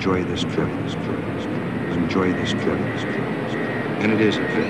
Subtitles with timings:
[0.00, 0.68] enjoy this trip.
[1.92, 2.80] Enjoy this trip.
[4.00, 4.66] And it is a trip.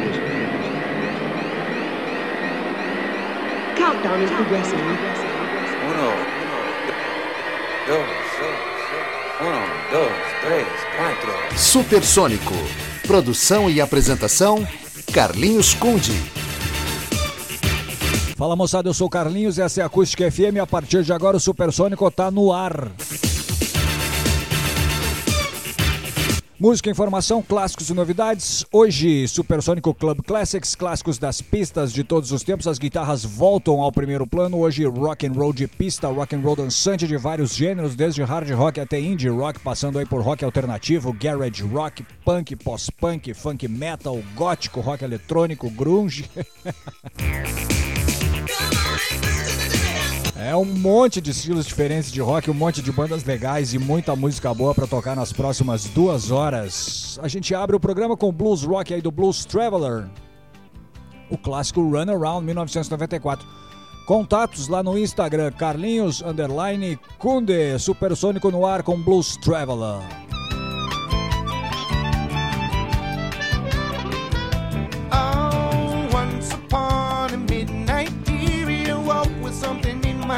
[3.77, 4.81] Countdown is progressing.
[5.87, 6.10] Uno,
[7.87, 8.10] dos,
[9.40, 11.56] uno, dos, três, quatro.
[11.56, 12.54] Supersônico.
[13.06, 14.67] Produção e apresentação:
[15.15, 16.20] Carlinhos Conde.
[18.37, 20.59] Fala moçada, eu sou o Carlinhos, essa é a Acústica FM.
[20.60, 22.90] A partir de agora o Supersônico tá no ar.
[26.60, 28.66] Música, informação, clássicos e novidades.
[28.70, 32.66] Hoje, Supersônico Club Classics, clássicos das pistas de todos os tempos.
[32.66, 34.59] As guitarras voltam ao primeiro plano.
[34.59, 38.51] Hoje, rock and roll de pista, rock and roll dançante de vários gêneros, desde hard
[38.51, 44.23] rock até indie rock, passando aí por rock alternativo, garage rock, punk, pós-punk, funk metal,
[44.34, 46.29] gótico, rock eletrônico, grunge.
[50.42, 54.16] É um monte de estilos diferentes de rock, um monte de bandas legais e muita
[54.16, 57.18] música boa para tocar nas próximas duas horas.
[57.23, 60.09] A gente abre o programa com blues rock aí do Blues Traveler,
[61.28, 63.46] o clássico Run Around 1994.
[64.06, 70.30] Contatos lá no Instagram, Carlinhos Underline Kunde, Supersônico no ar com Blues Traveler.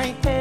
[0.02, 0.31] right there.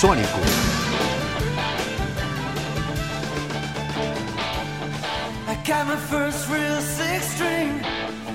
[0.00, 0.40] Sônico.
[5.46, 7.78] I got my first real six string,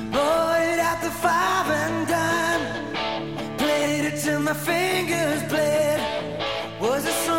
[0.09, 3.57] bought it at the five and dime.
[3.57, 5.99] Played it till my fingers bled.
[6.79, 7.38] Was a.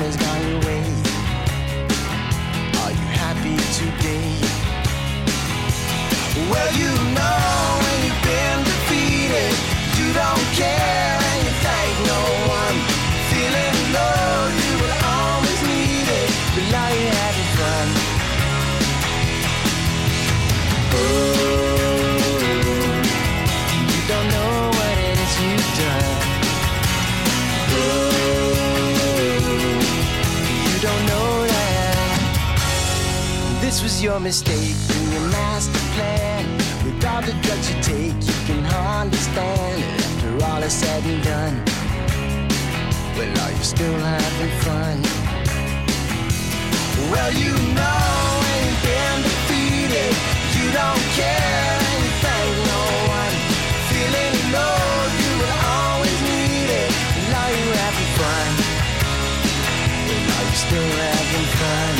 [0.00, 0.29] always got
[34.10, 36.44] your mistake in your master plan.
[36.84, 41.22] With all the drugs you take, you can hardly stand after all is said and
[41.22, 41.56] done.
[43.16, 44.96] Well, are you still having fun?
[47.12, 48.02] Well, you know
[48.42, 50.12] when you've been defeated,
[50.56, 52.82] you don't care anything, no
[53.18, 53.34] one.
[53.90, 54.82] Feeling low,
[55.22, 56.82] you were always needed.
[56.82, 56.90] it.
[57.18, 58.50] And are you having fun?
[60.06, 61.99] Well, are you still having fun?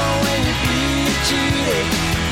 [1.31, 1.85] cheated.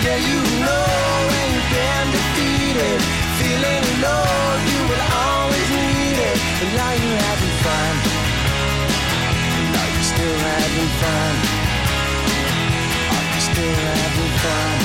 [0.04, 0.84] Yeah, you know
[1.32, 3.00] when you've been defeated.
[3.40, 4.28] Feeling low,
[4.72, 6.38] you will always need it.
[6.62, 7.94] And now you're having fun.
[9.56, 11.34] And now you're still having fun.
[13.16, 14.78] Are you still having fun?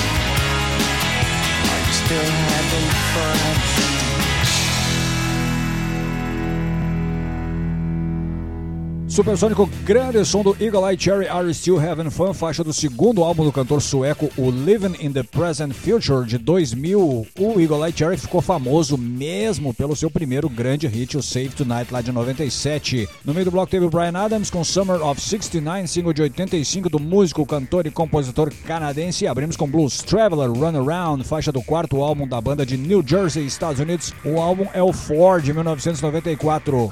[1.71, 4.04] Are you still having fun?
[9.15, 13.45] Supersônico, grande som do Eagle Eye Cherry Are Still Having Fun, faixa do segundo álbum
[13.45, 17.25] do cantor sueco, o Living in the Present Future, de 2000.
[17.39, 21.93] O Eagle Eye Cherry ficou famoso mesmo pelo seu primeiro grande hit, o Save Tonight,
[21.93, 23.09] lá de 97.
[23.25, 26.91] No meio do bloco teve o Brian Adams com Summer of 69, single de 85
[26.91, 29.27] do músico, cantor e compositor canadense.
[29.27, 33.01] E abrimos com Blues Traveler Run Around, faixa do quarto álbum da banda de New
[33.07, 34.13] Jersey, Estados Unidos.
[34.25, 36.91] O álbum é o Four, de 1994.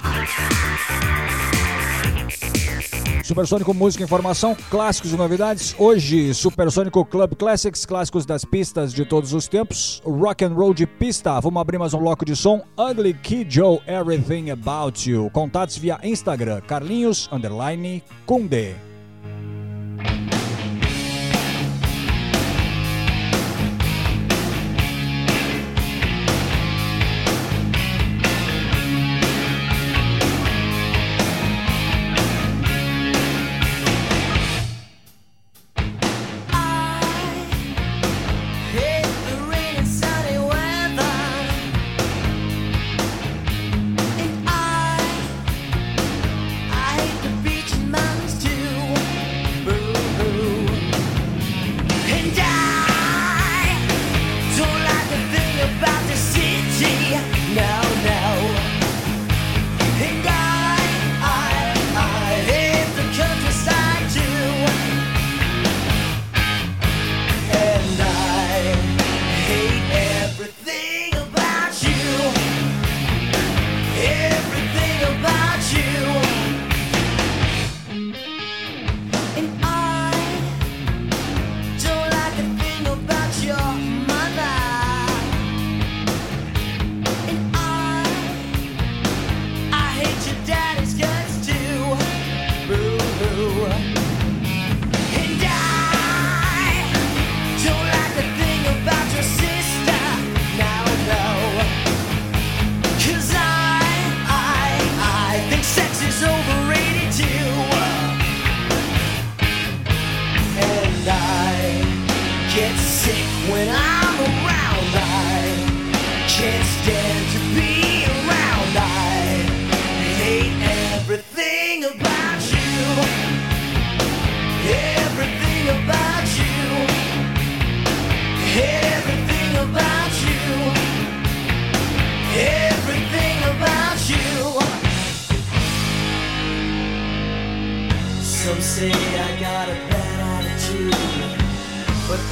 [3.26, 5.74] Supersônico Música e Informação, clássicos e novidades.
[5.78, 10.02] Hoje, Supersônico Club Classics, clássicos das pistas de todos os tempos.
[10.04, 11.40] Rock and Roll de pista.
[11.40, 12.62] Vamos abrir mais um bloco de som.
[12.78, 15.30] Ugly Kid Joe, Everything About You.
[15.30, 18.91] Contatos via Instagram, Carlinhos, underline, Kunde.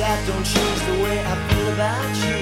[0.01, 2.41] That don't change the way I feel about you.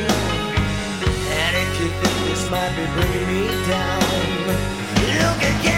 [1.42, 3.98] And if you think this might be bringing me down,
[5.18, 5.77] look again,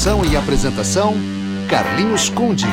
[0.00, 1.14] Produção e apresentação,
[1.68, 2.64] Carlinhos Conde.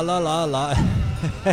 [0.00, 0.76] lá, lá, lá, lá.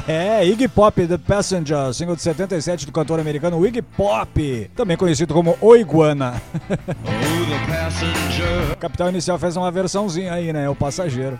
[0.07, 5.33] É, Iggy Pop The Passenger, single de 77 do cantor americano Iggy Pop, também conhecido
[5.33, 6.41] como O Iguana.
[8.79, 10.69] Capital Inicial fez uma versãozinha aí, né?
[10.69, 11.37] O Passageiro.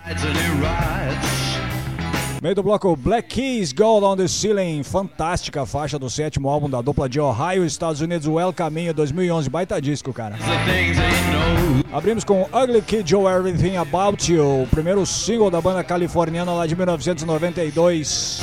[2.42, 6.82] Meio do bloco Black Keys Gold on the Ceiling, fantástica faixa do sétimo álbum da
[6.82, 10.36] dupla de Ohio, Estados Unidos, Well Caminho 2011, baita disco, cara.
[11.92, 16.68] Abrimos com Ugly Kid Joe Everything About You, o primeiro single da banda californiana lá
[16.68, 18.42] de 1992.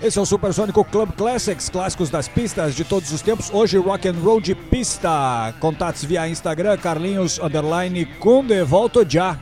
[0.00, 3.50] Esse é o Supersônico Club Classics, clássicos das pistas de todos os tempos.
[3.52, 5.52] Hoje, rock and roll de pista.
[5.58, 8.62] Contatos via Instagram, Carlinhos Underline Kunde.
[8.62, 9.36] Volto já.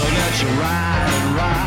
[0.00, 1.59] So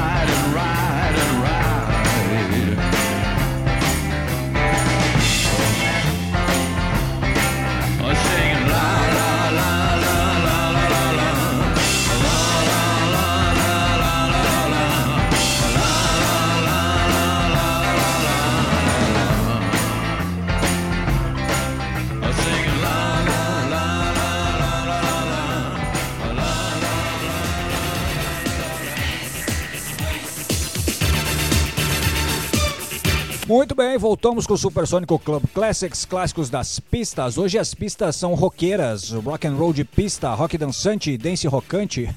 [33.54, 37.38] Muito bem, voltamos com o Supersônico Club Classics, clássicos das pistas.
[37.38, 42.10] Hoje as pistas são roqueiras, rock and roll de pista, rock dançante, dance rockante,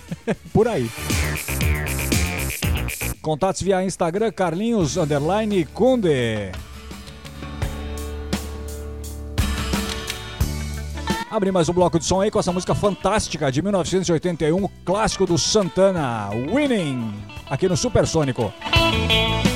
[0.50, 0.90] por aí.
[3.20, 6.52] Contatos via Instagram, Carlinhos, underline, Kunde.
[11.30, 15.36] Abri mais um bloco de som aí com essa música fantástica de 1981, clássico do
[15.36, 17.12] Santana, Winning,
[17.50, 18.50] aqui no Supersônico.
[18.72, 19.47] Música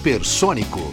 [0.00, 0.89] Supersônico.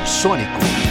[0.00, 0.89] Supersônico.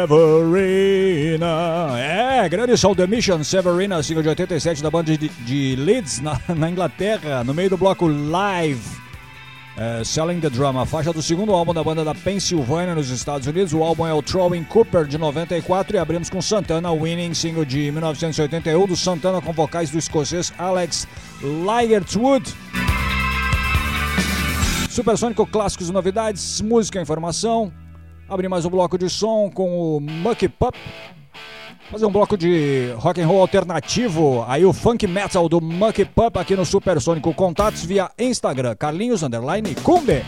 [0.00, 1.46] Severina.
[1.98, 6.40] É, grande sol The Mission, Severina, single de 87 da banda de, de Leeds, na,
[6.56, 8.80] na, Inglaterra, no meio do bloco Live.
[9.76, 13.74] É, Selling the Drama, faixa do segundo álbum da banda da Pensilvânia nos Estados Unidos.
[13.74, 17.90] O álbum é o Throwing Cooper de 94 e abrimos com Santana Winning, single de
[17.90, 21.06] 1981 do Santana com vocais do escocês Alex
[21.42, 22.54] Ligertwood.
[24.88, 27.72] Supersônico Clássicos e Novidades, Música e Informação,
[28.30, 30.76] Abrir mais um bloco de som com o Mucky Pup.
[31.90, 34.44] Fazer um bloco de rock and roll alternativo.
[34.46, 38.76] Aí o funk metal do Mucky Pup aqui no Supersônico Contatos via Instagram.
[38.76, 40.22] Carlinhos Underline Kunde.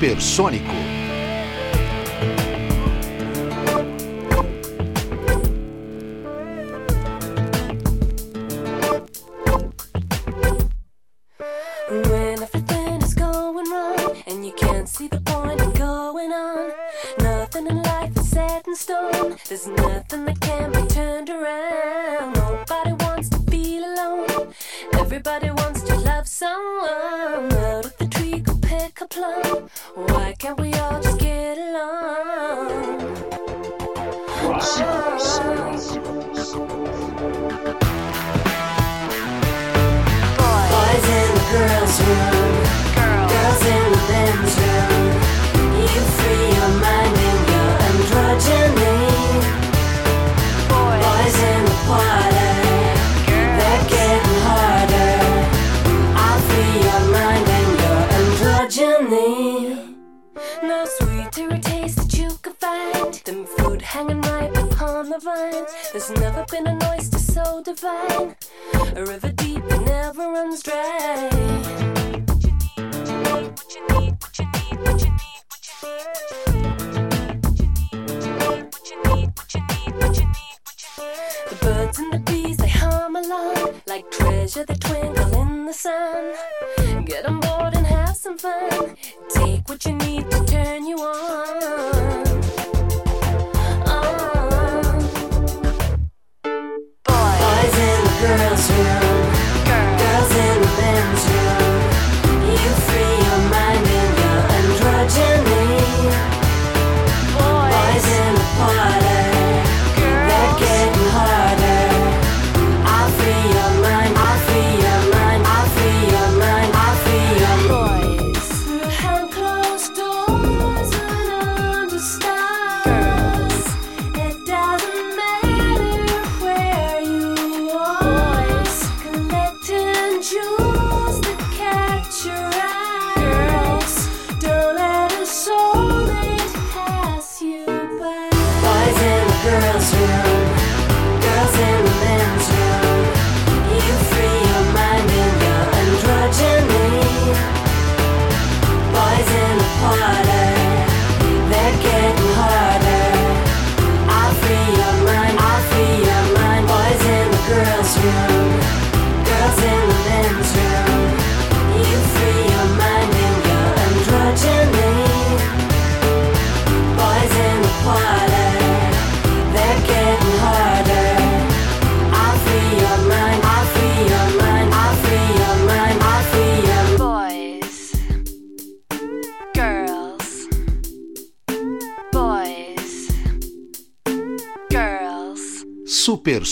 [0.00, 0.89] Hipersônico.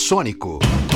[0.09, 0.88] Supersônico.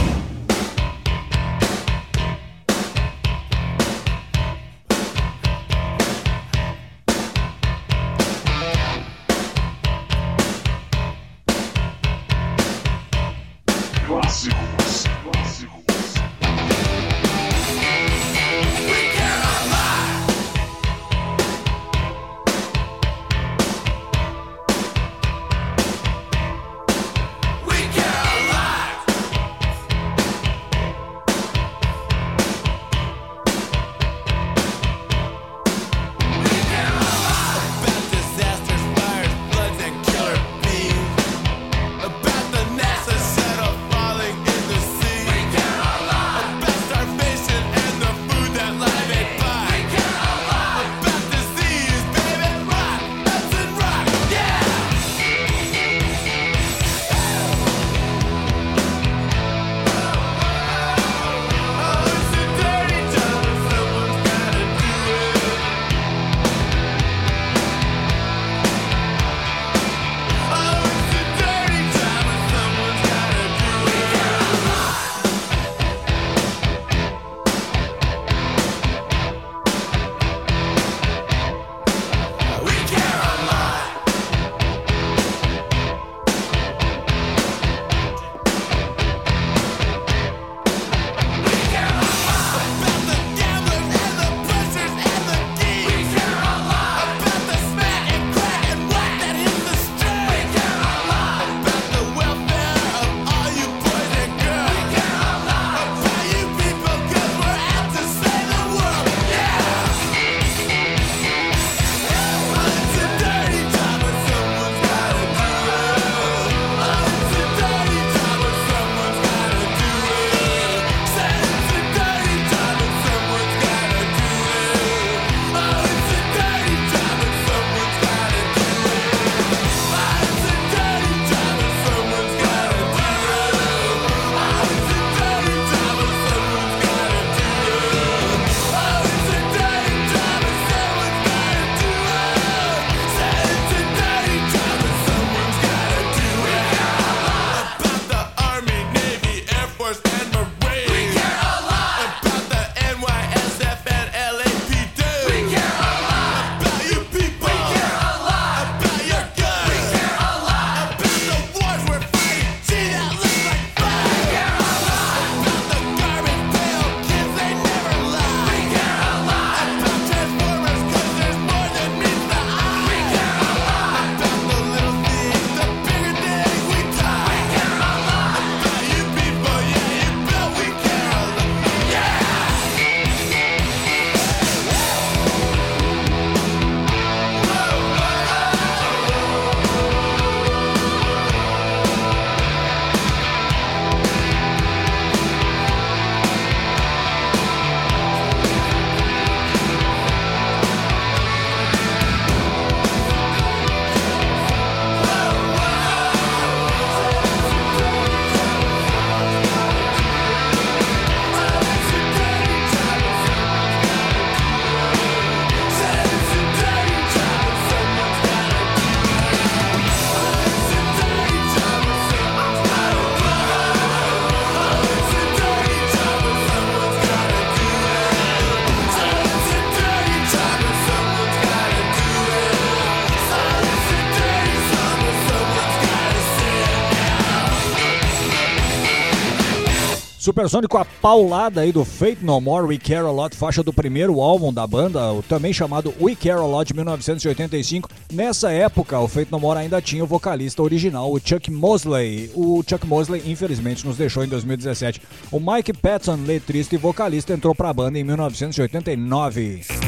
[240.22, 244.20] Supersônico, a paulada aí do Fate No More, We Care A Lot, faixa do primeiro
[244.20, 247.88] álbum da banda, também chamado We Care A Lot, de 1985.
[248.12, 252.30] Nessa época, o Fate No More ainda tinha o vocalista original, o Chuck Mosley.
[252.36, 255.02] O Chuck Mosley, infelizmente, nos deixou em 2017.
[255.32, 259.81] O Mike Patton, letrista e vocalista, entrou pra banda em 1989.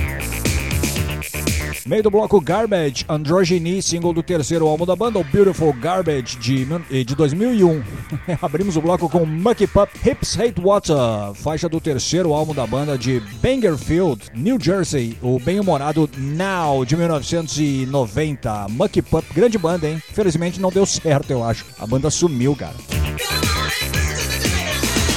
[1.87, 6.65] Meio do bloco Garbage, Androgyny, single do terceiro álbum da banda, o Beautiful Garbage de,
[7.05, 7.83] de 2001.
[8.41, 12.97] Abrimos o bloco com Mucky Pup, Hips Hate Water, faixa do terceiro álbum da banda
[12.97, 18.67] de Bangerfield, New Jersey, o bem-humorado Now de 1990.
[18.71, 20.03] Mucky Pup, grande banda, hein?
[20.13, 21.67] Felizmente não deu certo, eu acho.
[21.79, 22.75] A banda sumiu, cara.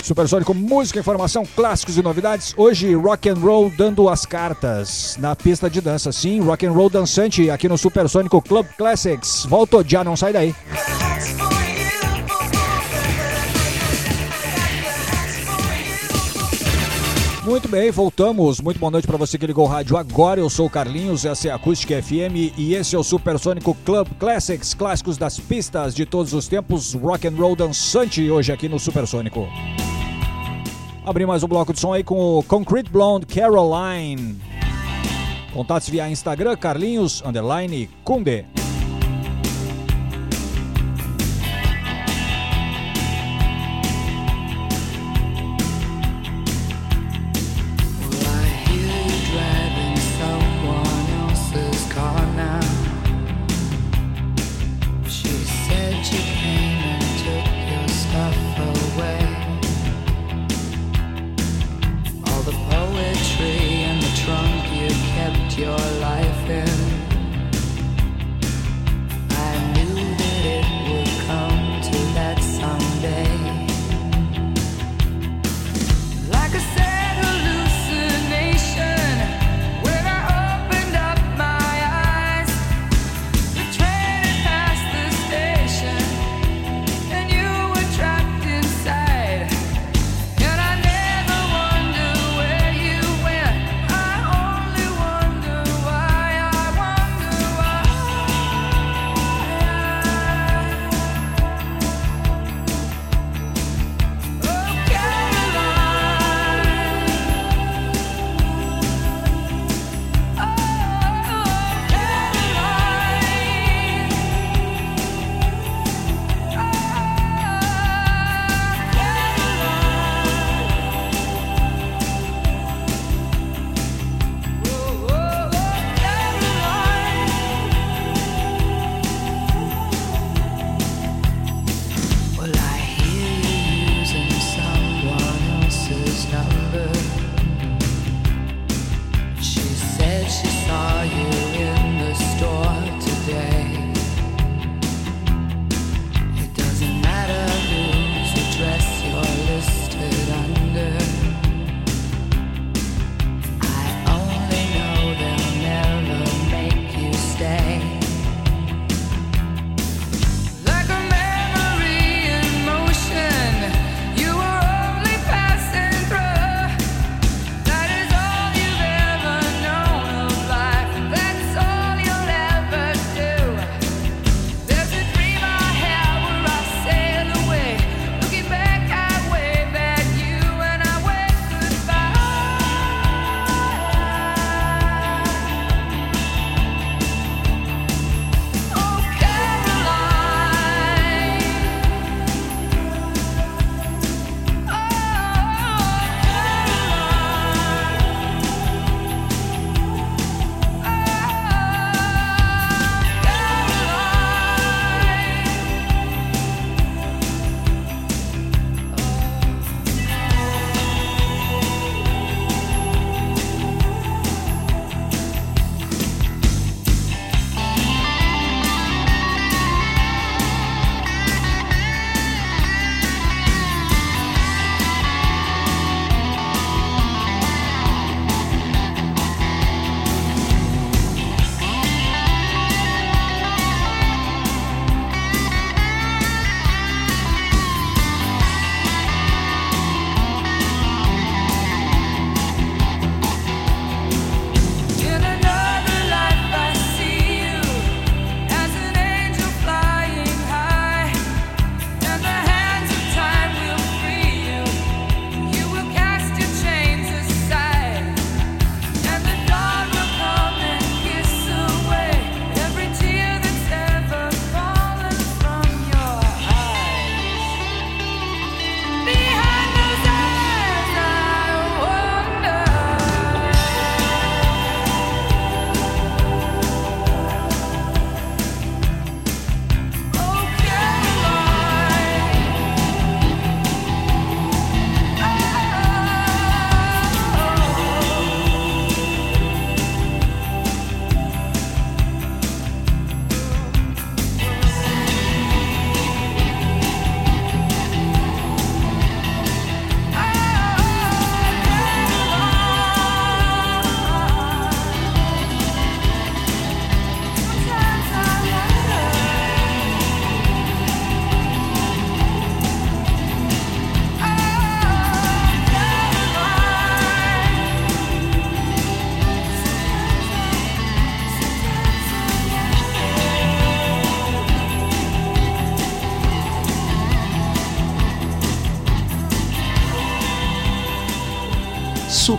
[0.07, 2.53] Supersônico, música, informação, clássicos e novidades.
[2.55, 6.13] Hoje, rock and roll dando as cartas na pista de dança.
[6.13, 9.45] Sim, rock and roll dançante aqui no Supersônico Club Classics.
[9.45, 10.55] Volto já, não sai daí.
[17.43, 18.61] Muito bem, voltamos.
[18.61, 20.39] Muito boa noite para você que ligou o rádio agora.
[20.39, 24.07] Eu sou o Carlinhos, essa é a Acústica FM e esse é o Supersônico Club
[24.17, 28.79] Classics, clássicos das pistas de todos os tempos, rock and roll dançante hoje aqui no
[28.79, 29.47] Supersônico.
[31.07, 34.37] Abri mais um bloco de som aí com o Concrete Blonde Caroline.
[35.53, 38.45] Contatos via Instagram, Carlinhos, underline, Kunde.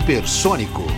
[0.09, 0.98] Supersônico.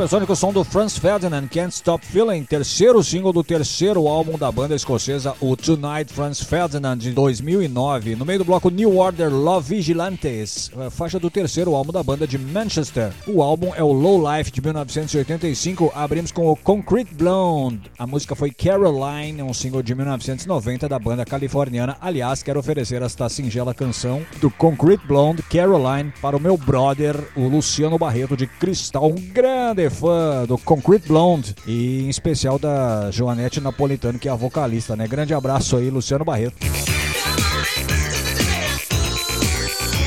[0.00, 4.74] Supersônico som do Franz Ferdinand, Can't Stop Feeling, terceiro single do terceiro álbum da banda
[4.74, 8.16] escocesa, o Tonight Franz Ferdinand, de 2009.
[8.16, 12.26] No meio do bloco New Order Love Vigilantes, a faixa do terceiro álbum da banda
[12.26, 13.12] de Manchester.
[13.26, 15.92] O álbum é o Low Life, de 1985.
[15.94, 17.82] Abrimos com o Concrete Blonde.
[17.98, 21.98] A música foi Caroline, um single de 1990 da banda californiana.
[22.00, 27.46] Aliás, quero oferecer esta singela canção do Concrete Blonde, Caroline, para o meu brother, o
[27.46, 33.60] Luciano Barreto de Cristal, um grande fã do Concrete Blonde e em especial da Joanete
[33.60, 35.06] Napolitano, que é a vocalista, né?
[35.06, 36.56] Grande abraço aí, Luciano Barreto.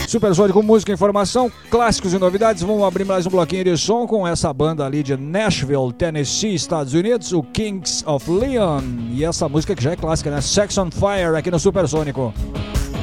[0.07, 2.61] Supersônico Música Informação, clássicos e novidades.
[2.61, 6.93] Vamos abrir mais um bloquinho de som com essa banda ali de Nashville, Tennessee, Estados
[6.93, 8.83] Unidos, o Kings of Leon.
[9.11, 10.39] E essa música que já é clássica, né?
[10.39, 12.31] Sex on Fire aqui no Supersônico.
[12.31, 13.02] Lay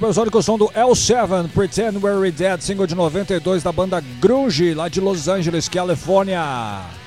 [0.00, 4.98] Supersônico som do L7, Pretend We're Dead, single de 92 da banda Grunge, lá de
[4.98, 6.40] Los Angeles, Califórnia.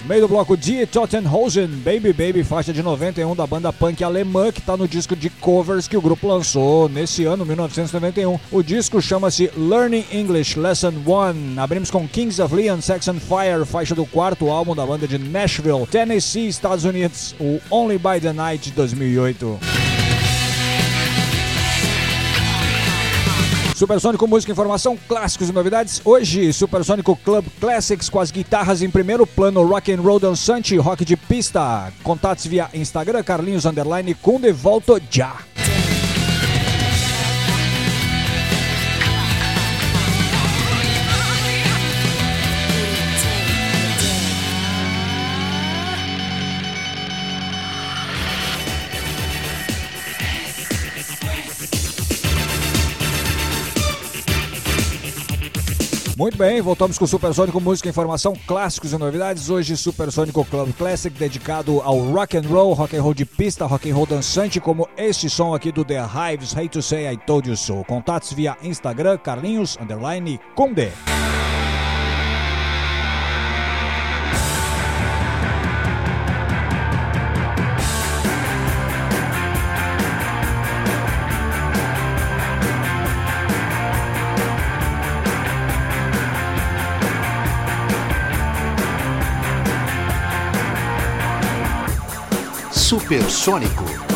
[0.05, 4.59] Meio do bloco D, Tottenhausen, Baby Baby, faixa de 91 da banda punk alemã, que
[4.59, 8.39] está no disco de covers que o grupo lançou nesse ano, 1991.
[8.51, 11.59] O disco chama-se Learning English Lesson 1.
[11.59, 15.17] Abrimos com Kings of Leon, Sex and Fire, faixa do quarto álbum da banda de
[15.17, 19.72] Nashville, Tennessee, Estados Unidos, o Only by the Night de 2008.
[23.75, 26.01] Supersônico Música, Informação, Clássicos e Novidades.
[26.05, 31.03] Hoje, Supersônico Club Classics com as guitarras em primeiro plano, rock and roll dançante, rock
[31.03, 31.91] de pista.
[32.03, 35.37] Contatos via Instagram, Carlinhos Underline, com de volta já.
[56.23, 59.49] Muito bem, voltamos com o Supersônico Música, Informação, Clássicos e Novidades.
[59.49, 63.91] Hoje, Supersônico Club Classic, dedicado ao rock and roll, rock and roll de pista, rock
[63.91, 67.49] and roll dançante, como este som aqui do The Hives, Hate to Say I Told
[67.49, 67.83] You So.
[67.83, 70.93] Contatos via Instagram, Carlinhos, underline, Conde.
[93.13, 94.12] Supersônico.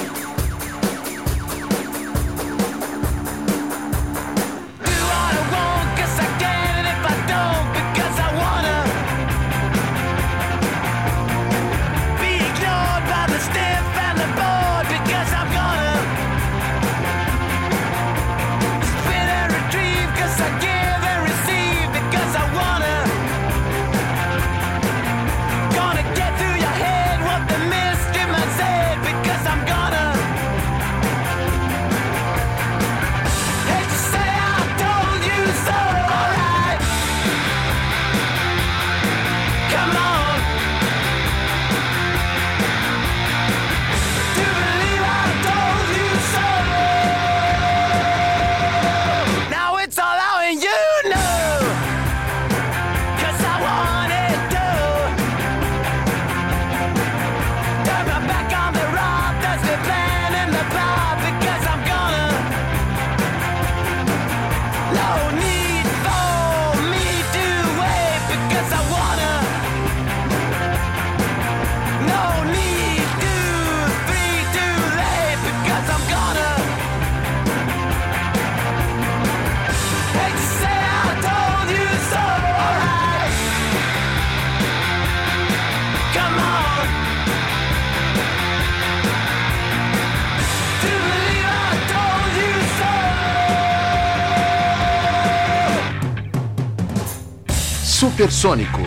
[98.28, 98.82] Supersônico.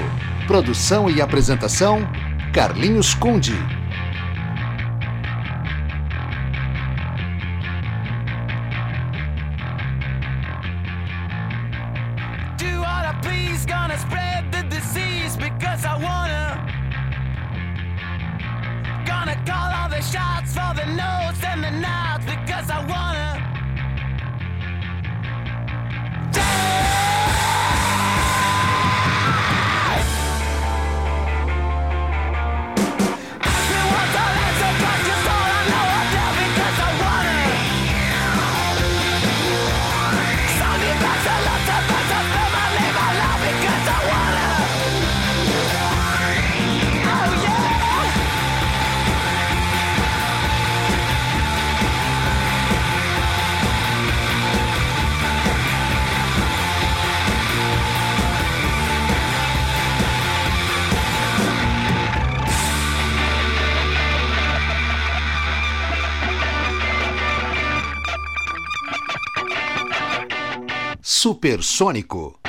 [0.47, 2.07] Produção e apresentação:
[2.53, 3.57] Carlinhos Conde.
[20.01, 23.40] Shots for the notes and the nods because I wanna
[71.23, 72.40] Supersônico.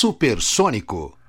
[0.00, 1.19] supersônico.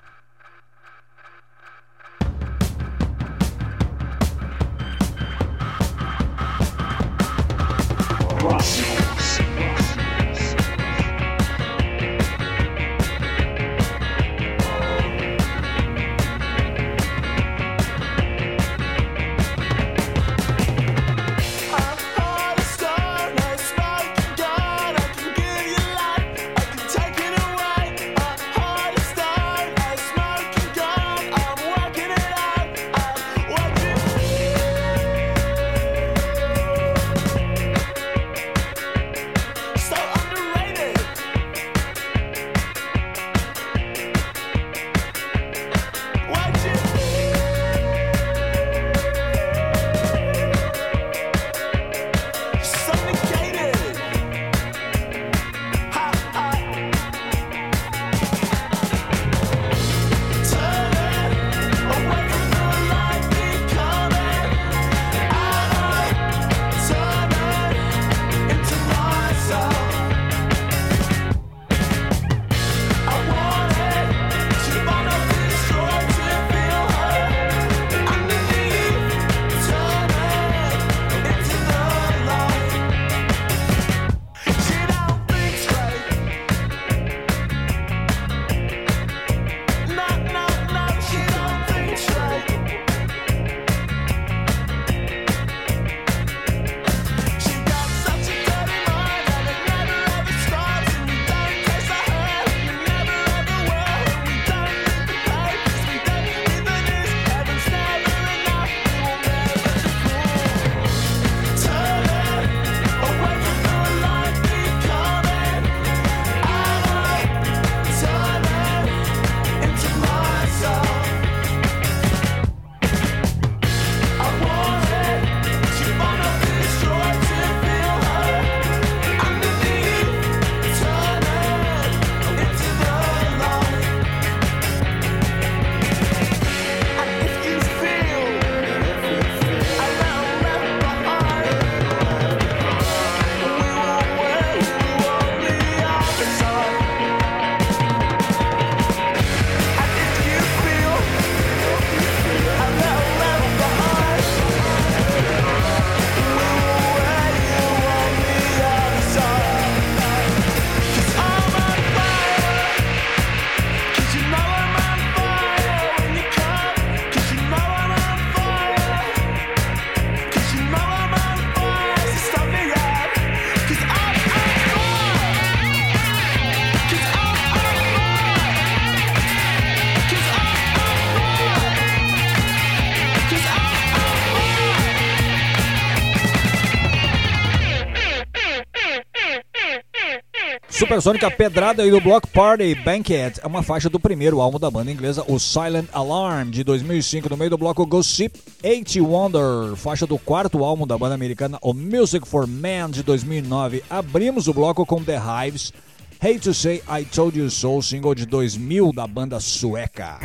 [190.91, 194.91] Supersônica Pedrada e do Block Party Banquet é uma faixa do primeiro álbum da banda
[194.91, 200.19] inglesa, o Silent Alarm, de 2005, no meio do bloco Gossip 80 Wonder, faixa do
[200.19, 203.81] quarto álbum da banda americana, o Music for Man, de 2009.
[203.89, 205.71] Abrimos o bloco com The Hives,
[206.19, 210.19] Hate to Say I Told You So, single de 2000 da banda sueca.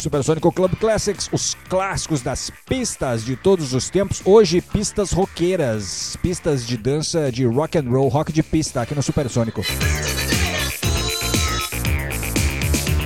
[0.00, 4.22] Supersônico Club Classics, os clássicos das pistas de todos os tempos.
[4.24, 9.02] Hoje, pistas roqueiras, pistas de dança de rock and roll, rock de pista aqui no
[9.02, 9.62] Supersônico.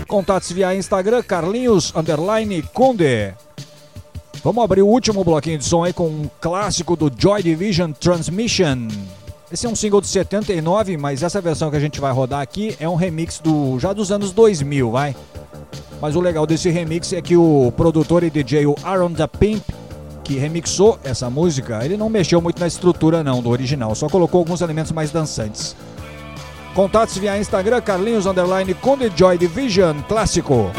[0.07, 3.35] Contatos via Instagram, Carlinhos Underline Conde.
[4.45, 8.89] Vamos abrir o último bloquinho de som aí com um clássico do Joy Division Transmission.
[9.53, 12.75] Esse é um single de 79, mas essa versão que a gente vai rodar aqui
[12.81, 15.15] é um remix do já dos anos 2000, vai.
[16.01, 19.63] Mas o legal desse remix é que o produtor e DJ o Aaron da Pimp,
[20.25, 24.39] que remixou essa música, ele não mexeu muito na estrutura não do original, só colocou
[24.39, 25.77] alguns elementos mais dançantes.
[26.75, 30.71] Contatos via Instagram, Carlinhos Underline com The Joy Division Clássico.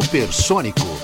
[0.00, 0.97] Supersônico.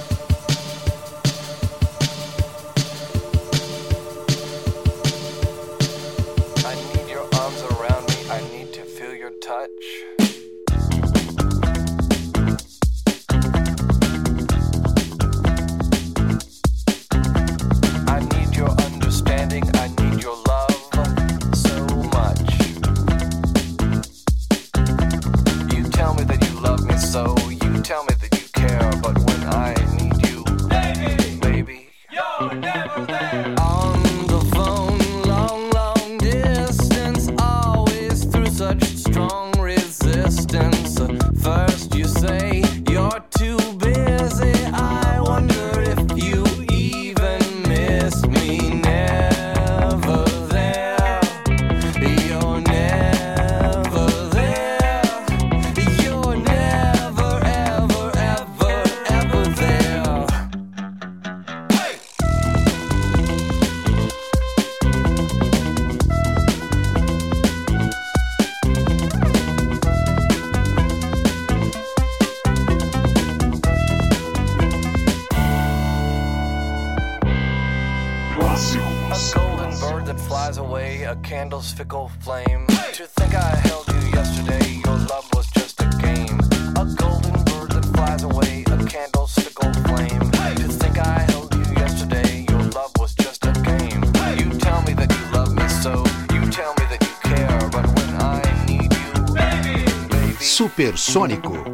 [100.74, 101.73] Supersônico.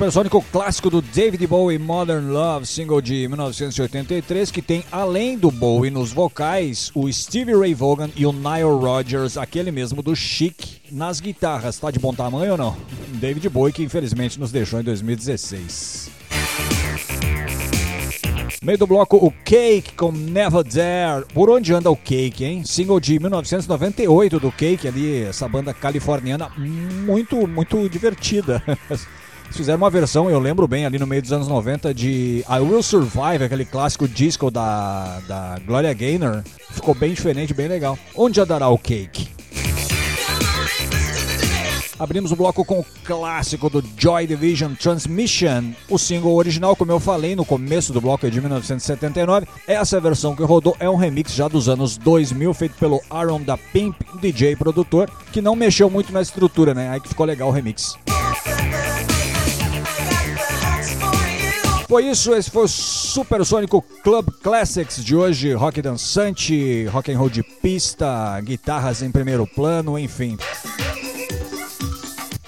[0.00, 5.90] Supersônico clássico do David Bowie, Modern Love, single de 1983, que tem, além do Bowie
[5.90, 11.20] nos vocais, o Stevie Ray Vaughan e o Nile Rodgers, aquele mesmo do Chic, nas
[11.20, 11.78] guitarras.
[11.78, 12.76] Tá de bom tamanho ou não?
[13.16, 16.10] David Bowie, que infelizmente nos deixou em 2016.
[18.62, 21.26] Meio do bloco, o Cake com Never Dare.
[21.34, 22.64] Por onde anda o Cake, hein?
[22.64, 28.62] Single de 1998 do Cake, ali, essa banda californiana muito, muito divertida.
[29.50, 32.82] Fizeram uma versão, eu lembro bem, ali no meio dos anos 90, de I Will
[32.82, 36.42] Survive, aquele clássico disco da, da Gloria Gaynor.
[36.70, 37.98] Ficou bem diferente, bem legal.
[38.14, 39.28] Onde andará o Cake?
[42.00, 45.72] Abrimos o bloco com o clássico do Joy Division Transmission.
[45.86, 50.34] O single original, como eu falei no começo do bloco é de 1979, essa versão
[50.34, 54.56] que rodou é um remix já dos anos 2000, feito pelo Aaron da Pimp, DJ
[54.56, 56.88] produtor, que não mexeu muito na estrutura, né?
[56.88, 57.98] Aí que ficou legal o remix.
[61.90, 67.28] Foi isso, esse foi o Supersônico Club Classics de hoje, rock dançante, rock and roll
[67.28, 70.38] de pista, guitarras em primeiro plano, enfim.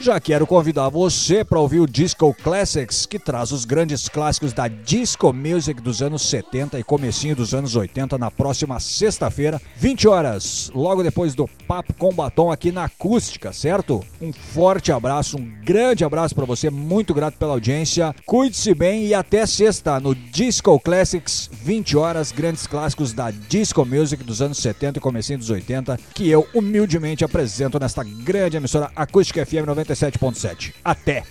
[0.03, 4.67] Já quero convidar você para ouvir o Disco Classics, que traz os grandes clássicos da
[4.67, 10.73] disco music dos anos 70 e comecinho dos anos 80 na próxima sexta-feira, 20 horas,
[10.75, 14.05] logo depois do Papo com Batom aqui na Acústica, certo?
[14.21, 18.13] Um forte abraço, um grande abraço para você, muito grato pela audiência.
[18.27, 24.25] Cuide-se bem e até sexta no Disco Classics, 20 horas, grandes clássicos da disco music
[24.25, 29.47] dos anos 70 e comecinho dos 80, que eu humildemente apresento nesta grande emissora Acústica
[29.47, 30.73] FM 97.7.
[30.85, 31.25] Até!